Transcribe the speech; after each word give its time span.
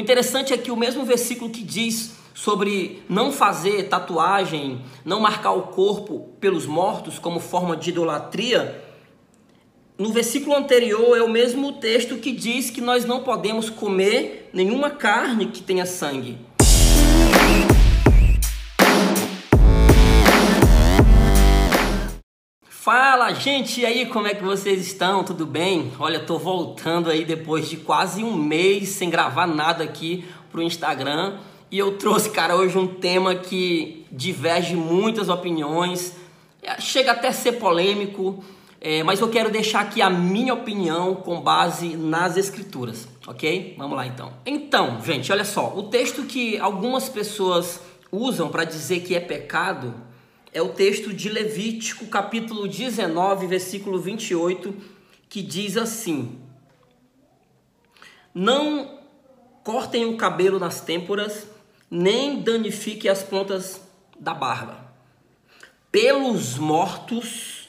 O 0.00 0.02
interessante 0.02 0.54
é 0.54 0.56
que 0.56 0.70
o 0.70 0.76
mesmo 0.78 1.04
versículo 1.04 1.50
que 1.50 1.62
diz 1.62 2.12
sobre 2.32 3.02
não 3.06 3.30
fazer 3.30 3.82
tatuagem, 3.90 4.80
não 5.04 5.20
marcar 5.20 5.52
o 5.52 5.64
corpo 5.64 6.30
pelos 6.40 6.64
mortos 6.64 7.18
como 7.18 7.38
forma 7.38 7.76
de 7.76 7.90
idolatria, 7.90 8.82
no 9.98 10.10
versículo 10.10 10.56
anterior 10.56 11.18
é 11.18 11.22
o 11.22 11.28
mesmo 11.28 11.74
texto 11.74 12.16
que 12.16 12.32
diz 12.32 12.70
que 12.70 12.80
nós 12.80 13.04
não 13.04 13.22
podemos 13.22 13.68
comer 13.68 14.48
nenhuma 14.54 14.88
carne 14.88 15.48
que 15.48 15.62
tenha 15.62 15.84
sangue. 15.84 16.38
Fala, 22.92 23.32
gente, 23.32 23.82
e 23.82 23.86
aí, 23.86 24.04
como 24.04 24.26
é 24.26 24.34
que 24.34 24.42
vocês 24.42 24.84
estão? 24.84 25.22
Tudo 25.22 25.46
bem? 25.46 25.92
Olha, 25.96 26.18
tô 26.18 26.36
voltando 26.38 27.08
aí 27.08 27.24
depois 27.24 27.68
de 27.68 27.76
quase 27.76 28.24
um 28.24 28.34
mês 28.34 28.88
sem 28.88 29.08
gravar 29.08 29.46
nada 29.46 29.84
aqui 29.84 30.24
pro 30.50 30.60
Instagram. 30.60 31.38
E 31.70 31.78
eu 31.78 31.96
trouxe, 31.96 32.30
cara, 32.30 32.56
hoje 32.56 32.76
um 32.76 32.88
tema 32.88 33.36
que 33.36 34.04
diverge 34.10 34.74
muitas 34.74 35.28
opiniões, 35.28 36.16
é, 36.60 36.80
chega 36.80 37.12
até 37.12 37.28
a 37.28 37.32
ser 37.32 37.60
polêmico, 37.60 38.42
é, 38.80 39.04
mas 39.04 39.20
eu 39.20 39.28
quero 39.28 39.52
deixar 39.52 39.82
aqui 39.82 40.02
a 40.02 40.10
minha 40.10 40.52
opinião 40.52 41.14
com 41.14 41.40
base 41.40 41.96
nas 41.96 42.36
escrituras, 42.36 43.06
ok? 43.24 43.76
Vamos 43.78 43.96
lá 43.96 44.04
então. 44.04 44.32
Então, 44.44 45.00
gente, 45.00 45.30
olha 45.30 45.44
só, 45.44 45.72
o 45.76 45.84
texto 45.84 46.24
que 46.24 46.58
algumas 46.58 47.08
pessoas 47.08 47.80
usam 48.10 48.48
para 48.48 48.64
dizer 48.64 49.02
que 49.02 49.14
é 49.14 49.20
pecado 49.20 50.09
é 50.52 50.60
o 50.60 50.70
texto 50.70 51.12
de 51.12 51.28
Levítico, 51.28 52.06
capítulo 52.06 52.66
19, 52.66 53.46
versículo 53.46 54.00
28, 54.00 54.74
que 55.28 55.42
diz 55.42 55.76
assim: 55.76 56.40
Não 58.34 58.98
cortem 59.62 60.06
o 60.06 60.16
cabelo 60.16 60.58
nas 60.58 60.80
têmporas, 60.80 61.46
nem 61.90 62.42
danifiquem 62.42 63.10
as 63.10 63.22
pontas 63.22 63.80
da 64.18 64.34
barba. 64.34 64.90
Pelos 65.92 66.58
mortos, 66.58 67.68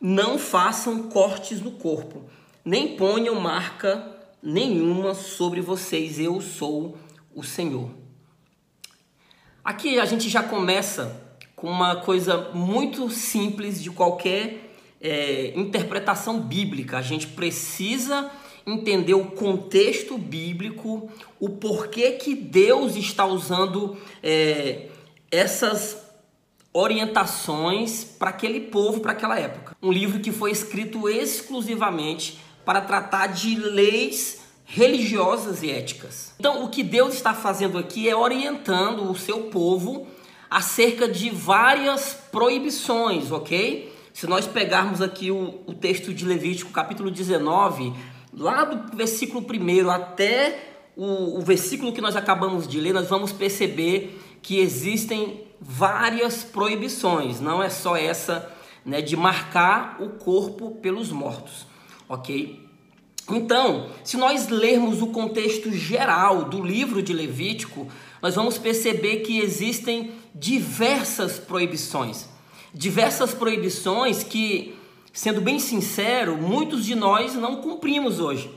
não 0.00 0.38
façam 0.38 1.10
cortes 1.10 1.60
no 1.60 1.72
corpo, 1.72 2.24
nem 2.64 2.96
ponham 2.96 3.34
marca 3.34 4.16
nenhuma 4.42 5.14
sobre 5.14 5.60
vocês. 5.60 6.18
Eu 6.18 6.40
sou 6.40 6.98
o 7.34 7.42
Senhor. 7.42 7.90
Aqui 9.62 9.98
a 9.98 10.04
gente 10.04 10.28
já 10.28 10.42
começa 10.42 11.23
com 11.56 11.68
uma 11.68 11.96
coisa 11.96 12.50
muito 12.52 13.08
simples 13.10 13.82
de 13.82 13.90
qualquer 13.90 14.70
é, 15.00 15.52
interpretação 15.54 16.40
bíblica. 16.40 16.98
A 16.98 17.02
gente 17.02 17.26
precisa 17.28 18.30
entender 18.66 19.14
o 19.14 19.26
contexto 19.26 20.16
bíblico, 20.16 21.10
o 21.38 21.50
porquê 21.50 22.12
que 22.12 22.34
Deus 22.34 22.96
está 22.96 23.26
usando 23.26 23.96
é, 24.22 24.88
essas 25.30 26.02
orientações 26.72 28.02
para 28.02 28.30
aquele 28.30 28.60
povo, 28.60 29.00
para 29.00 29.12
aquela 29.12 29.38
época. 29.38 29.76
Um 29.82 29.92
livro 29.92 30.18
que 30.20 30.32
foi 30.32 30.50
escrito 30.50 31.08
exclusivamente 31.08 32.38
para 32.64 32.80
tratar 32.80 33.28
de 33.28 33.54
leis 33.54 34.42
religiosas 34.64 35.62
e 35.62 35.70
éticas. 35.70 36.34
Então, 36.40 36.64
o 36.64 36.70
que 36.70 36.82
Deus 36.82 37.14
está 37.14 37.34
fazendo 37.34 37.78
aqui 37.78 38.08
é 38.08 38.16
orientando 38.16 39.08
o 39.08 39.16
seu 39.16 39.42
povo 39.42 40.06
acerca 40.54 41.08
de 41.08 41.30
várias 41.30 42.14
proibições, 42.30 43.32
ok? 43.32 43.92
Se 44.12 44.24
nós 44.28 44.46
pegarmos 44.46 45.02
aqui 45.02 45.28
o, 45.28 45.60
o 45.66 45.74
texto 45.74 46.14
de 46.14 46.24
Levítico, 46.24 46.70
capítulo 46.70 47.10
19, 47.10 47.92
lá 48.32 48.62
do 48.62 48.96
versículo 48.96 49.44
1 49.44 49.90
até 49.90 50.74
o, 50.96 51.38
o 51.38 51.40
versículo 51.40 51.92
que 51.92 52.00
nós 52.00 52.14
acabamos 52.14 52.68
de 52.68 52.78
ler, 52.78 52.92
nós 52.92 53.08
vamos 53.08 53.32
perceber 53.32 54.16
que 54.40 54.60
existem 54.60 55.42
várias 55.60 56.44
proibições, 56.44 57.40
não 57.40 57.60
é 57.60 57.68
só 57.68 57.96
essa 57.96 58.48
né, 58.86 59.02
de 59.02 59.16
marcar 59.16 59.96
o 59.98 60.10
corpo 60.10 60.70
pelos 60.76 61.10
mortos, 61.10 61.66
ok? 62.08 62.64
Então, 63.28 63.88
se 64.04 64.16
nós 64.16 64.48
lermos 64.48 65.02
o 65.02 65.08
contexto 65.08 65.72
geral 65.72 66.44
do 66.44 66.62
livro 66.62 67.02
de 67.02 67.12
Levítico, 67.12 67.88
nós 68.22 68.34
vamos 68.34 68.58
perceber 68.58 69.18
que 69.18 69.40
existem 69.40 70.12
diversas 70.34 71.38
proibições. 71.38 72.28
Diversas 72.72 73.32
proibições 73.32 74.22
que, 74.22 74.74
sendo 75.12 75.40
bem 75.40 75.58
sincero, 75.58 76.36
muitos 76.36 76.84
de 76.84 76.94
nós 76.94 77.34
não 77.34 77.56
cumprimos 77.56 78.18
hoje. 78.20 78.50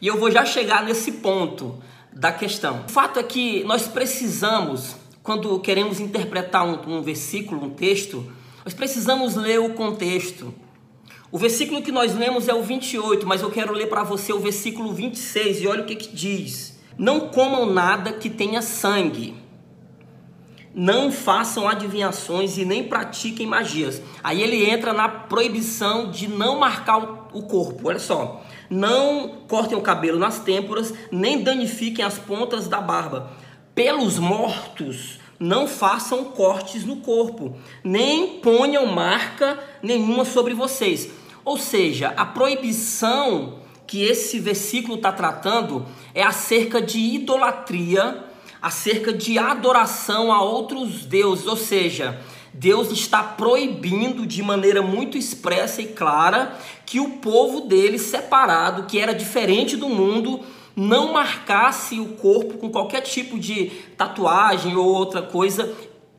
E 0.00 0.06
eu 0.06 0.18
vou 0.18 0.30
já 0.30 0.44
chegar 0.44 0.84
nesse 0.84 1.12
ponto 1.12 1.82
da 2.12 2.32
questão. 2.32 2.84
O 2.86 2.90
fato 2.90 3.18
é 3.18 3.22
que 3.22 3.64
nós 3.64 3.88
precisamos, 3.88 4.96
quando 5.22 5.58
queremos 5.60 6.00
interpretar 6.00 6.66
um, 6.66 6.98
um 6.98 7.02
versículo, 7.02 7.64
um 7.64 7.70
texto, 7.70 8.30
nós 8.64 8.74
precisamos 8.74 9.36
ler 9.36 9.60
o 9.60 9.74
contexto 9.74 10.52
o 11.30 11.38
versículo 11.38 11.82
que 11.82 11.90
nós 11.90 12.14
lemos 12.14 12.48
é 12.48 12.54
o 12.54 12.62
28, 12.62 13.26
mas 13.26 13.42
eu 13.42 13.50
quero 13.50 13.72
ler 13.72 13.88
para 13.88 14.04
você 14.04 14.32
o 14.32 14.38
versículo 14.38 14.92
26 14.92 15.60
e 15.60 15.66
olha 15.66 15.82
o 15.82 15.84
que, 15.84 15.96
que 15.96 16.14
diz: 16.14 16.75
Não 16.98 17.28
comam 17.28 17.66
nada 17.66 18.12
que 18.12 18.30
tenha 18.30 18.62
sangue, 18.62 19.34
não 20.78 21.10
façam 21.10 21.66
adivinhações 21.66 22.58
e 22.58 22.64
nem 22.66 22.84
pratiquem 22.84 23.46
magias. 23.46 24.02
Aí 24.22 24.42
ele 24.42 24.68
entra 24.68 24.92
na 24.92 25.08
proibição 25.08 26.10
de 26.10 26.28
não 26.28 26.58
marcar 26.58 26.98
o 27.32 27.42
corpo. 27.44 27.88
Olha 27.88 27.98
só, 27.98 28.44
não 28.68 29.38
cortem 29.48 29.76
o 29.76 29.80
cabelo 29.80 30.18
nas 30.18 30.40
têmporas, 30.40 30.92
nem 31.10 31.42
danifiquem 31.42 32.04
as 32.04 32.18
pontas 32.18 32.68
da 32.68 32.78
barba. 32.78 33.32
Pelos 33.74 34.18
mortos 34.18 35.18
não 35.40 35.66
façam 35.66 36.24
cortes 36.24 36.84
no 36.84 36.96
corpo, 36.96 37.56
nem 37.82 38.40
ponham 38.40 38.86
marca 38.86 39.58
nenhuma 39.82 40.26
sobre 40.26 40.52
vocês. 40.52 41.10
Ou 41.42 41.56
seja, 41.56 42.12
a 42.16 42.26
proibição 42.26 43.60
que 43.86 44.02
esse 44.02 44.40
versículo 44.40 44.96
está 44.96 45.12
tratando 45.12 45.86
é 46.14 46.22
acerca 46.22 46.80
de 46.80 46.98
idolatria, 46.98 48.24
acerca 48.60 49.12
de 49.12 49.38
adoração 49.38 50.32
a 50.32 50.42
outros 50.42 51.04
deuses, 51.04 51.46
ou 51.46 51.56
seja, 51.56 52.20
Deus 52.52 52.90
está 52.90 53.22
proibindo 53.22 54.26
de 54.26 54.42
maneira 54.42 54.80
muito 54.80 55.18
expressa 55.18 55.82
e 55.82 55.88
clara 55.88 56.56
que 56.86 56.98
o 56.98 57.18
povo 57.18 57.62
dele 57.62 57.98
separado, 57.98 58.84
que 58.84 58.98
era 58.98 59.14
diferente 59.14 59.76
do 59.76 59.88
mundo, 59.88 60.40
não 60.74 61.12
marcasse 61.12 62.00
o 62.00 62.08
corpo 62.16 62.58
com 62.58 62.70
qualquer 62.70 63.02
tipo 63.02 63.38
de 63.38 63.66
tatuagem 63.96 64.76
ou 64.76 64.86
outra 64.86 65.22
coisa 65.22 65.74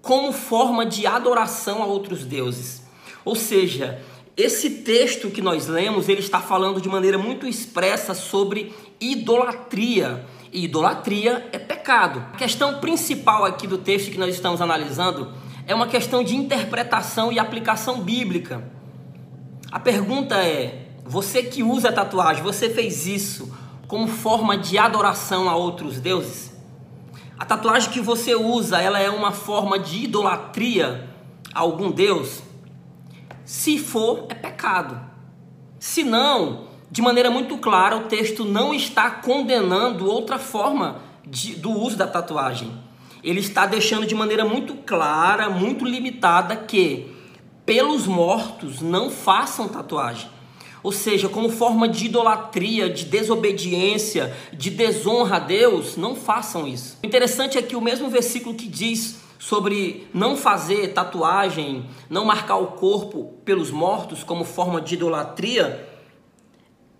como 0.00 0.32
forma 0.32 0.86
de 0.86 1.06
adoração 1.06 1.82
a 1.82 1.86
outros 1.86 2.24
deuses. 2.24 2.82
Ou 3.24 3.34
seja, 3.34 4.02
esse 4.38 4.70
texto 4.70 5.30
que 5.30 5.42
nós 5.42 5.66
lemos, 5.66 6.08
ele 6.08 6.20
está 6.20 6.40
falando 6.40 6.80
de 6.80 6.88
maneira 6.88 7.18
muito 7.18 7.44
expressa 7.44 8.14
sobre 8.14 8.72
idolatria. 9.00 10.24
E 10.52 10.64
idolatria 10.64 11.48
é 11.50 11.58
pecado. 11.58 12.24
A 12.32 12.36
questão 12.36 12.78
principal 12.78 13.44
aqui 13.44 13.66
do 13.66 13.76
texto 13.76 14.12
que 14.12 14.16
nós 14.16 14.32
estamos 14.32 14.60
analisando 14.60 15.32
é 15.66 15.74
uma 15.74 15.88
questão 15.88 16.22
de 16.22 16.36
interpretação 16.36 17.32
e 17.32 17.38
aplicação 17.40 18.00
bíblica. 18.00 18.62
A 19.72 19.80
pergunta 19.80 20.36
é: 20.36 20.86
você 21.04 21.42
que 21.42 21.64
usa 21.64 21.90
tatuagem, 21.90 22.40
você 22.40 22.70
fez 22.70 23.08
isso 23.08 23.52
como 23.88 24.06
forma 24.06 24.56
de 24.56 24.78
adoração 24.78 25.50
a 25.50 25.56
outros 25.56 25.98
deuses? 25.98 26.56
A 27.36 27.44
tatuagem 27.44 27.90
que 27.90 28.00
você 28.00 28.36
usa, 28.36 28.80
ela 28.80 29.00
é 29.00 29.10
uma 29.10 29.32
forma 29.32 29.80
de 29.80 30.04
idolatria 30.04 31.08
a 31.52 31.58
algum 31.58 31.90
deus? 31.90 32.46
Se 33.48 33.78
for, 33.78 34.26
é 34.28 34.34
pecado. 34.34 35.00
Se 35.80 36.04
não, 36.04 36.66
de 36.90 37.00
maneira 37.00 37.30
muito 37.30 37.56
clara, 37.56 37.96
o 37.96 38.02
texto 38.04 38.44
não 38.44 38.74
está 38.74 39.10
condenando 39.10 40.06
outra 40.06 40.38
forma 40.38 41.00
de, 41.26 41.54
do 41.54 41.70
uso 41.70 41.96
da 41.96 42.06
tatuagem. 42.06 42.70
Ele 43.24 43.40
está 43.40 43.64
deixando 43.64 44.06
de 44.06 44.14
maneira 44.14 44.44
muito 44.44 44.74
clara, 44.74 45.48
muito 45.48 45.86
limitada, 45.86 46.56
que 46.56 47.10
pelos 47.64 48.06
mortos 48.06 48.82
não 48.82 49.08
façam 49.08 49.66
tatuagem. 49.66 50.28
Ou 50.82 50.92
seja, 50.92 51.26
como 51.26 51.48
forma 51.48 51.88
de 51.88 52.04
idolatria, 52.04 52.90
de 52.90 53.06
desobediência, 53.06 54.36
de 54.52 54.68
desonra 54.68 55.36
a 55.36 55.38
Deus, 55.38 55.96
não 55.96 56.14
façam 56.14 56.68
isso. 56.68 56.98
O 57.02 57.06
interessante 57.06 57.56
é 57.56 57.62
que 57.62 57.74
o 57.74 57.80
mesmo 57.80 58.10
versículo 58.10 58.54
que 58.54 58.68
diz 58.68 59.26
sobre 59.38 60.08
não 60.12 60.36
fazer 60.36 60.92
tatuagem, 60.92 61.86
não 62.10 62.24
marcar 62.24 62.56
o 62.56 62.68
corpo 62.68 63.34
pelos 63.44 63.70
mortos 63.70 64.24
como 64.24 64.44
forma 64.44 64.80
de 64.80 64.94
idolatria, 64.94 65.88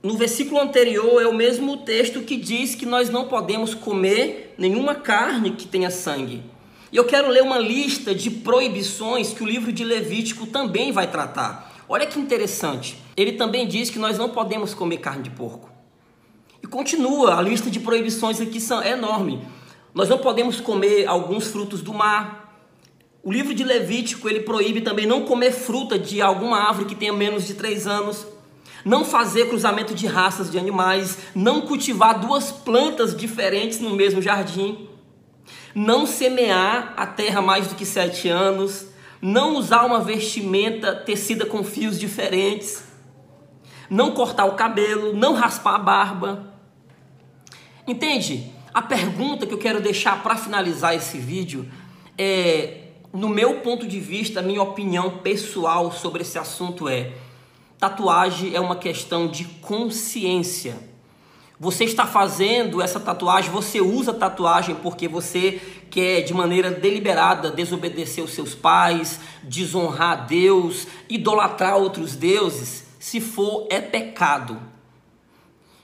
no 0.00 0.16
versículo 0.16 0.60
anterior 0.60 1.20
é 1.20 1.26
o 1.26 1.34
mesmo 1.34 1.78
texto 1.78 2.22
que 2.22 2.36
diz 2.36 2.76
que 2.76 2.86
nós 2.86 3.10
não 3.10 3.26
podemos 3.26 3.74
comer 3.74 4.54
nenhuma 4.56 4.94
carne 4.94 5.50
que 5.50 5.66
tenha 5.66 5.90
sangue. 5.90 6.42
E 6.92 6.96
eu 6.96 7.04
quero 7.04 7.28
ler 7.28 7.42
uma 7.42 7.58
lista 7.58 8.14
de 8.14 8.30
proibições 8.30 9.32
que 9.32 9.42
o 9.42 9.46
livro 9.46 9.72
de 9.72 9.82
Levítico 9.82 10.46
também 10.46 10.92
vai 10.92 11.10
tratar. 11.10 11.84
Olha 11.88 12.06
que 12.06 12.18
interessante. 12.18 12.96
Ele 13.16 13.32
também 13.32 13.66
diz 13.66 13.90
que 13.90 13.98
nós 13.98 14.16
não 14.16 14.28
podemos 14.28 14.72
comer 14.72 14.98
carne 14.98 15.24
de 15.24 15.30
porco. 15.30 15.68
E 16.62 16.66
continua, 16.66 17.36
a 17.36 17.42
lista 17.42 17.68
de 17.68 17.80
proibições 17.80 18.40
aqui 18.40 18.58
é 18.84 18.90
enorme. 18.92 19.42
Nós 19.94 20.08
não 20.08 20.18
podemos 20.18 20.60
comer 20.60 21.06
alguns 21.06 21.48
frutos 21.48 21.82
do 21.82 21.92
mar. 21.92 22.66
O 23.22 23.32
livro 23.32 23.54
de 23.54 23.64
Levítico 23.64 24.28
ele 24.28 24.40
proíbe 24.40 24.80
também 24.80 25.06
não 25.06 25.22
comer 25.22 25.52
fruta 25.52 25.98
de 25.98 26.20
alguma 26.22 26.58
árvore 26.58 26.86
que 26.86 26.94
tenha 26.94 27.12
menos 27.12 27.46
de 27.46 27.54
três 27.54 27.86
anos, 27.86 28.26
não 28.84 29.04
fazer 29.04 29.48
cruzamento 29.48 29.94
de 29.94 30.06
raças 30.06 30.50
de 30.50 30.58
animais, 30.58 31.18
não 31.34 31.62
cultivar 31.62 32.20
duas 32.20 32.50
plantas 32.52 33.16
diferentes 33.16 33.80
no 33.80 33.94
mesmo 33.94 34.22
jardim, 34.22 34.88
não 35.74 36.06
semear 36.06 36.94
a 36.96 37.06
terra 37.06 37.42
mais 37.42 37.66
do 37.66 37.74
que 37.74 37.84
sete 37.84 38.28
anos, 38.28 38.86
não 39.20 39.56
usar 39.56 39.84
uma 39.84 40.00
vestimenta 40.00 40.94
tecida 40.94 41.44
com 41.44 41.64
fios 41.64 41.98
diferentes, 41.98 42.84
não 43.90 44.12
cortar 44.12 44.44
o 44.44 44.54
cabelo, 44.54 45.12
não 45.14 45.34
raspar 45.34 45.74
a 45.74 45.78
barba. 45.78 46.54
Entende? 47.86 48.52
A 48.72 48.82
pergunta 48.82 49.46
que 49.46 49.54
eu 49.54 49.58
quero 49.58 49.80
deixar 49.80 50.22
para 50.22 50.36
finalizar 50.36 50.94
esse 50.94 51.18
vídeo 51.18 51.68
é, 52.16 52.88
no 53.12 53.28
meu 53.28 53.60
ponto 53.60 53.86
de 53.86 53.98
vista, 54.00 54.42
minha 54.42 54.62
opinião 54.62 55.18
pessoal 55.18 55.90
sobre 55.92 56.22
esse 56.22 56.38
assunto 56.38 56.88
é: 56.88 57.12
tatuagem 57.78 58.54
é 58.54 58.60
uma 58.60 58.76
questão 58.76 59.28
de 59.28 59.44
consciência. 59.44 60.88
Você 61.60 61.84
está 61.84 62.06
fazendo 62.06 62.80
essa 62.80 63.00
tatuagem, 63.00 63.50
você 63.50 63.80
usa 63.80 64.14
tatuagem 64.14 64.76
porque 64.76 65.08
você 65.08 65.60
quer 65.90 66.20
de 66.20 66.32
maneira 66.32 66.70
deliberada 66.70 67.50
desobedecer 67.50 68.22
os 68.22 68.32
seus 68.32 68.54
pais, 68.54 69.18
desonrar 69.42 70.12
a 70.12 70.20
Deus, 70.22 70.86
idolatrar 71.08 71.76
outros 71.76 72.14
deuses. 72.14 72.84
Se 73.00 73.20
for, 73.20 73.66
é 73.70 73.80
pecado. 73.80 74.60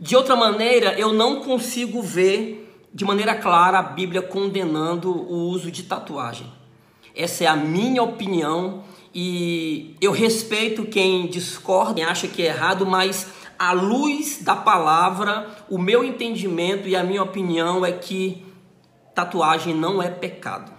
De 0.00 0.16
outra 0.16 0.36
maneira, 0.36 0.98
eu 0.98 1.12
não 1.12 1.42
consigo 1.42 2.00
ver 2.00 2.67
de 2.98 3.04
maneira 3.04 3.32
clara 3.36 3.78
a 3.78 3.82
Bíblia 3.82 4.20
condenando 4.20 5.08
o 5.08 5.50
uso 5.50 5.70
de 5.70 5.84
tatuagem. 5.84 6.52
Essa 7.14 7.44
é 7.44 7.46
a 7.46 7.54
minha 7.54 8.02
opinião 8.02 8.82
e 9.14 9.94
eu 10.00 10.10
respeito 10.10 10.84
quem 10.84 11.28
discorda, 11.28 11.94
quem 11.94 12.04
acha 12.04 12.26
que 12.26 12.42
é 12.42 12.46
errado, 12.46 12.84
mas 12.84 13.28
à 13.56 13.70
luz 13.70 14.42
da 14.42 14.56
palavra, 14.56 15.48
o 15.70 15.78
meu 15.78 16.02
entendimento 16.02 16.88
e 16.88 16.96
a 16.96 17.04
minha 17.04 17.22
opinião 17.22 17.86
é 17.86 17.92
que 17.92 18.44
tatuagem 19.14 19.76
não 19.76 20.02
é 20.02 20.10
pecado, 20.10 20.72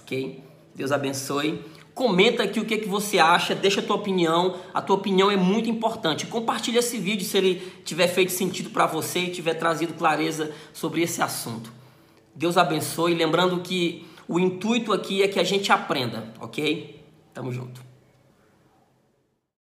ok? 0.00 0.42
Deus 0.74 0.90
abençoe. 0.90 1.64
Comenta 1.94 2.42
aqui 2.42 2.58
o 2.58 2.64
que, 2.64 2.78
que 2.78 2.88
você 2.88 3.18
acha, 3.18 3.54
deixa 3.54 3.80
a 3.80 3.82
tua 3.82 3.96
opinião. 3.96 4.56
A 4.72 4.80
tua 4.80 4.96
opinião 4.96 5.30
é 5.30 5.36
muito 5.36 5.68
importante. 5.68 6.26
Compartilha 6.26 6.78
esse 6.78 6.98
vídeo 6.98 7.26
se 7.26 7.36
ele 7.36 7.72
tiver 7.84 8.08
feito 8.08 8.32
sentido 8.32 8.70
para 8.70 8.86
você 8.86 9.20
e 9.20 9.30
tiver 9.30 9.54
trazido 9.54 9.92
clareza 9.92 10.52
sobre 10.72 11.02
esse 11.02 11.20
assunto. 11.20 11.72
Deus 12.34 12.56
abençoe. 12.56 13.14
Lembrando 13.14 13.60
que 13.60 14.06
o 14.26 14.38
intuito 14.38 14.92
aqui 14.92 15.22
é 15.22 15.28
que 15.28 15.38
a 15.38 15.44
gente 15.44 15.70
aprenda, 15.70 16.32
ok? 16.40 16.98
Tamo 17.34 17.52
junto. 17.52 17.91